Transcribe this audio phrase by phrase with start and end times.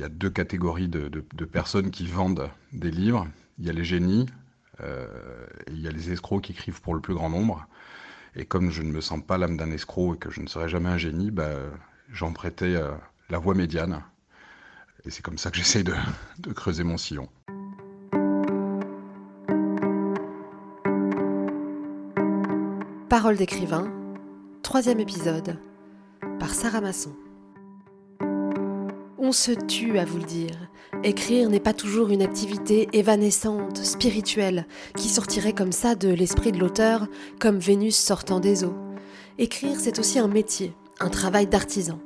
[0.00, 1.08] y a deux catégories de,
[1.44, 3.28] personnes qui vendent des livres.
[3.58, 4.26] Il y a les génies
[4.80, 7.66] et il y a les escrocs qui écrivent pour le plus grand nombre.
[8.34, 10.68] Et comme je ne me sens pas l'âme d'un escroc et que je ne serai
[10.68, 11.50] jamais un génie, bah,
[12.10, 12.80] j'en prêtais
[13.28, 14.02] la voie médiane.
[15.04, 15.84] Et c'est comme ça que j'essaye
[16.38, 17.28] de creuser mon sillon.
[23.10, 23.92] Parole d'écrivain,
[24.62, 25.58] troisième épisode,
[26.38, 27.14] par Sarah Masson.
[29.30, 30.56] On se tue à vous le dire?
[31.04, 34.66] Écrire n'est pas toujours une activité évanescente, spirituelle,
[34.96, 37.06] qui sortirait comme ça de l'esprit de l'auteur,
[37.38, 38.74] comme Vénus sortant des eaux.
[39.38, 42.00] Écrire, c'est aussi un métier, un travail d'artisan.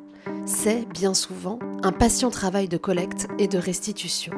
[0.44, 4.34] C'est, bien souvent, un patient travail de collecte et de restitution.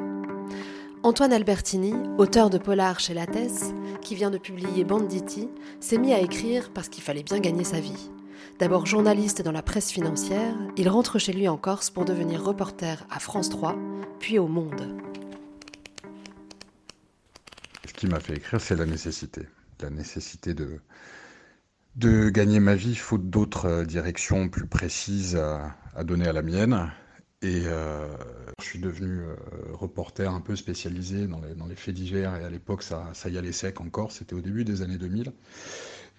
[1.03, 5.49] Antoine Albertini, auteur de Polar chez Lattès, qui vient de publier Banditi,
[5.81, 8.11] s'est mis à écrire parce qu'il fallait bien gagner sa vie.
[8.59, 13.07] D'abord journaliste dans la presse financière, il rentre chez lui en Corse pour devenir reporter
[13.11, 13.77] à France 3,
[14.19, 14.97] puis au Monde.
[17.87, 19.43] Ce qui m'a fait écrire, c'est la nécessité.
[19.81, 20.81] La nécessité de,
[22.31, 26.91] gagner ma vie faute d'autres directions plus précises à donner à la mienne.
[27.43, 28.09] Et euh,
[28.61, 29.37] je suis devenu euh,
[29.75, 33.53] reporter un peu spécialisé dans les, faits divers et à l'époque ça, ça y allait
[33.53, 35.33] sec encore, c'était au début des années 2000.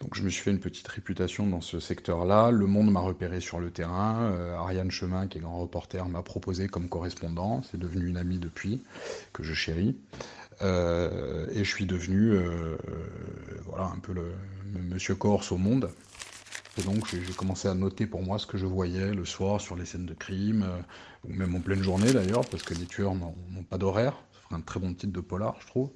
[0.01, 2.51] Donc je me suis fait une petite réputation dans ce secteur-là.
[2.51, 4.31] Le Monde m'a repéré sur le terrain.
[4.31, 7.63] Euh, Ariane Chemin, qui est grand reporter, m'a proposé comme correspondant.
[7.71, 8.83] C'est devenu une amie depuis,
[9.33, 9.95] que je chéris.
[10.61, 12.77] Euh, et je suis devenu euh,
[13.65, 14.33] voilà, un peu le
[14.81, 15.89] monsieur Corse au Monde.
[16.77, 19.75] Et donc j'ai commencé à noter pour moi ce que je voyais le soir sur
[19.75, 20.79] les scènes de crime, euh,
[21.27, 23.33] ou même en pleine journée d'ailleurs, parce que les tueurs n'ont
[23.69, 24.13] pas d'horaire.
[24.33, 25.89] Ça ferait un très bon titre de polar, je trouve.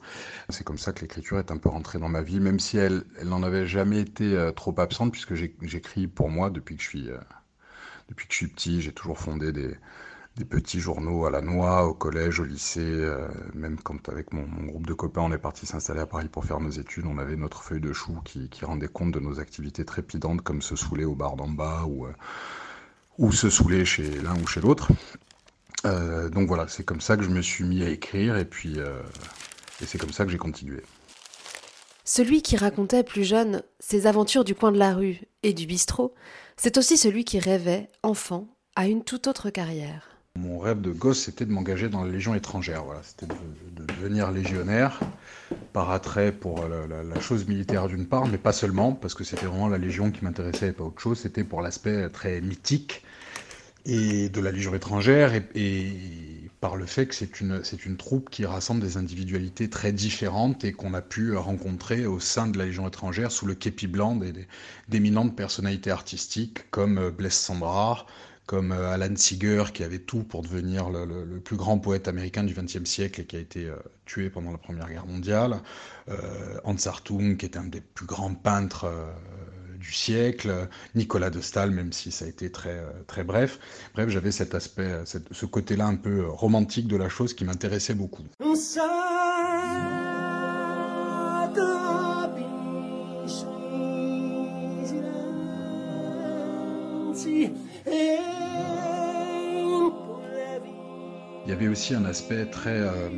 [0.49, 3.03] C'est comme ça que l'écriture est un peu rentrée dans ma vie, même si elle,
[3.23, 7.09] n'en avait jamais été euh, trop absente, puisque j'écris pour moi depuis que je suis,
[7.09, 7.17] euh,
[8.09, 8.81] depuis que je suis petit.
[8.81, 9.75] J'ai toujours fondé des,
[10.37, 14.43] des petits journaux à la noix, au collège, au lycée, euh, même quand avec mon,
[14.43, 17.35] groupe de copains on est parti s'installer à Paris pour faire nos études, on avait
[17.35, 21.15] notre feuille de chou qui, rendait compte de nos activités trépidantes comme se saouler au
[21.15, 24.91] bar d'en bas ou, euh, se saouler chez l'un ou chez l'autre.
[25.85, 28.77] Euh, donc voilà, c'est comme ça que je me suis mis à écrire et puis
[28.79, 30.81] et c'est comme ça que j'ai continué.
[32.03, 36.13] Celui qui racontait plus jeune ses aventures du coin de la rue et du bistrot,
[36.57, 40.10] c'est aussi celui qui rêvait, enfant, à une toute autre carrière.
[40.39, 42.85] Mon rêve de gosse, c'était de m'engager dans la Légion étrangère.
[42.85, 44.99] Voilà, c'était de, devenir légionnaire,
[45.73, 49.67] par attrait pour la, chose militaire d'une part, mais pas seulement, parce que c'était vraiment
[49.67, 51.19] la Légion qui m'intéressait et pas autre chose.
[51.19, 53.03] C'était pour l'aspect très mythique
[53.85, 55.91] et de la Légion étrangère et,
[56.61, 60.63] par le fait que c'est une, c'est une troupe qui rassemble des individualités très différentes
[60.63, 64.17] et qu'on a pu rencontrer au sein de la Légion étrangère sous le képi blanc
[64.87, 68.05] d'éminentes personnalités artistiques comme Blaise Sandrard,
[68.45, 72.53] comme euh, Alan Seeger, qui avait tout pour devenir le, plus grand poète américain du
[72.53, 73.75] XXe siècle et qui a été euh,
[74.05, 75.61] tué pendant la Première Guerre mondiale,
[76.09, 78.91] euh, Hans Hartung, qui était un des plus grands peintres
[79.79, 83.57] du siècle, Nicolas de Stahl, même si ça a été très, très bref.
[83.95, 88.23] Bref, j'avais cet aspect, ce côté-là un peu romantique de la chose qui m'intéressait beaucoup.
[101.45, 103.09] Il y avait aussi un aspect très, euh,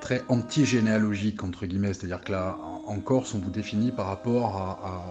[0.00, 1.92] très anti-généalogique, entre guillemets.
[1.92, 5.04] C'est-à-dire que là, en Corse, on vous définit par rapport à,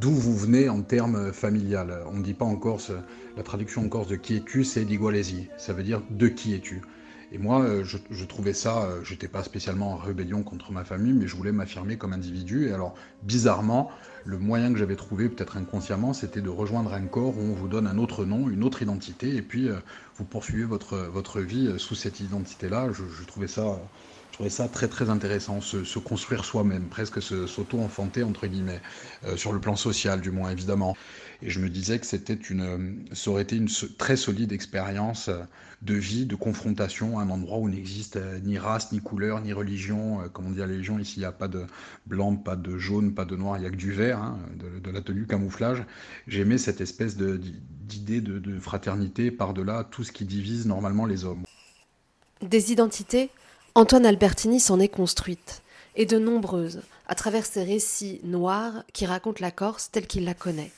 [0.00, 2.02] d'où vous venez en termes familial.
[2.08, 2.92] On ne dit pas en Corse,
[3.36, 5.48] la traduction en Corse de qui es-tu, c'est d'Igualesi.
[5.58, 6.82] Ça veut dire de qui es-tu.
[7.32, 11.14] Et moi, euh, je, trouvais ça, euh, j'étais pas spécialement en rébellion contre ma famille,
[11.14, 12.68] mais je voulais m'affirmer comme individu.
[12.68, 13.90] Et alors, bizarrement,
[14.26, 17.68] le moyen que j'avais trouvé, peut-être inconsciemment, c'était de rejoindre un corps où on vous
[17.68, 19.76] donne un autre nom, une autre identité, et puis euh,
[20.18, 22.90] vous poursuivez votre, votre vie sous cette identité-là.
[22.92, 23.80] Je, trouvais ça.
[24.30, 28.80] Je trouvais ça très très intéressant, se, construire soi-même, presque s'auto-enfanter entre guillemets,
[29.36, 30.96] sur le plan social du moins évidemment.
[31.42, 35.28] Et je me disais que c'était une, ça aurait été une très solide expérience
[35.82, 39.52] de vie, de confrontation à un endroit où n'existe euh, ni race, ni couleur, ni
[39.52, 40.20] religion.
[40.20, 41.66] Euh, comme on dit à la Légion, ici, il n'y a pas de
[42.06, 44.90] blanc, pas de jaune, pas de noir, il n'y a que du vert, hein, de,
[44.90, 45.82] la tenue camouflage.
[46.28, 51.42] J'aimais cette espèce d'idée de, de fraternité par-delà tout ce qui divise normalement les hommes.
[52.42, 53.30] Des identités,
[53.74, 55.62] Antoine Albertini s'en est construite,
[55.96, 60.34] et de nombreuses, à travers ses récits noirs qui racontent la Corse telle qu'il la
[60.34, 60.70] connaît.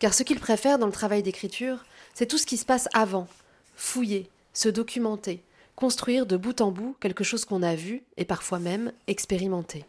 [0.00, 3.28] Car ce qu'il préfère dans le travail d'écriture, c'est tout ce qui se passe avant,
[3.76, 5.44] fouiller, se documenter,
[5.76, 9.84] construire de bout en bout quelque chose qu'on a vu et parfois même expérimenté.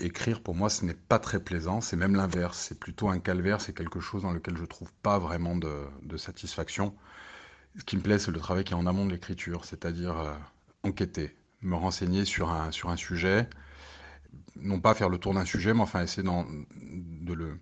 [0.00, 3.62] Écrire pour moi ce n'est pas très plaisant, c'est même l'inverse, c'est plutôt un calvaire,
[3.62, 5.86] c'est quelque chose dans lequel je trouve pas vraiment de,
[6.18, 6.94] satisfaction.
[7.78, 10.34] Ce qui me plaît, c'est le travail qui est en amont de l'écriture, c'est-à-dire euh,
[10.82, 13.48] enquêter, me renseigner sur un sujet,
[14.56, 17.58] non pas faire le tour d'un sujet, mais enfin essayer de le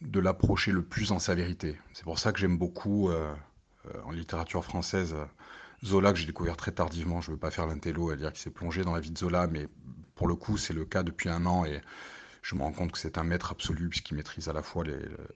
[0.00, 1.78] de l'approcher le plus en sa vérité.
[1.92, 3.32] C'est pour ça que j'aime beaucoup euh,
[3.86, 5.14] euh, en littérature française
[5.84, 7.20] Zola que j'ai découvert très tardivement.
[7.20, 9.18] Je ne veux pas faire l'intello à dire qu'il s'est plongé dans la vie de
[9.18, 9.68] Zola, mais
[10.14, 11.80] pour le coup c'est le cas depuis un an et
[12.42, 14.84] je me rends compte que c'est un maître absolu puisqu'il maîtrise à la fois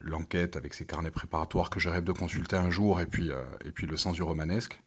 [0.01, 3.43] l'enquête avec ses carnets préparatoires que je rêve de consulter un jour et puis, euh,
[3.65, 4.81] et puis le sens du romanesque.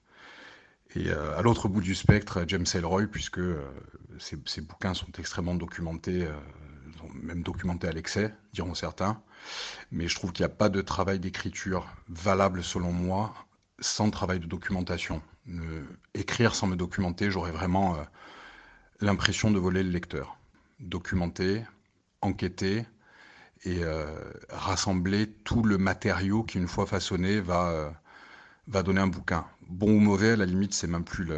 [0.96, 3.42] Et à l'autre bout du spectre, James Ellroy, puisque
[4.20, 6.28] ses, bouquins sont extrêmement documentés,
[7.14, 9.22] même documentés à l'excès, diront certains.
[9.92, 13.34] Mais je trouve qu'il n'y a pas de travail d'écriture valable, selon moi,
[13.80, 15.22] sans travail de documentation.
[16.14, 18.04] écrire sans me documenter, j'aurais vraiment euh,
[19.02, 20.38] l'impression de voler le lecteur.
[20.80, 21.64] Documenter,
[22.22, 22.86] enquêter
[23.66, 24.08] et euh,
[24.50, 27.92] rassembler tout le matériau qui, une fois façonné, va, euh,
[28.68, 29.46] va donner un bouquin.
[29.68, 31.30] Bon ou mauvais, à la limite, c'est même plus,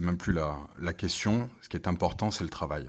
[0.00, 1.50] même plus la question.
[1.62, 2.88] Ce qui est important, c'est le travail.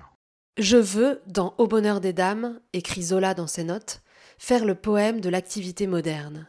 [0.58, 4.02] Je veux, dans Au bonheur des dames, écrit Zola dans ses notes,
[4.40, 6.48] faire le poème de l'activité moderne.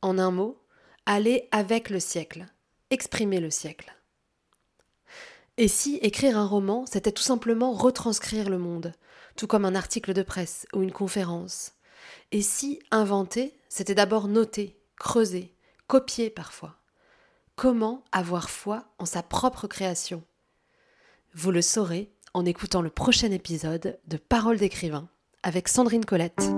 [0.00, 0.62] En un mot,
[1.06, 2.46] aller avec le siècle,
[2.90, 3.92] exprimer le siècle.
[5.56, 8.92] Et si écrire un roman, c'était tout simplement retranscrire le monde,
[9.34, 11.72] tout comme un article de presse ou une conférence?
[12.30, 15.52] Et si inventer, c'était d'abord noter, creuser,
[15.88, 16.76] copier parfois?
[17.56, 20.22] Comment avoir foi en sa propre création?
[21.34, 25.08] Vous le saurez en écoutant le prochain épisode de Paroles d'écrivain
[25.42, 26.50] avec Sandrine Colette.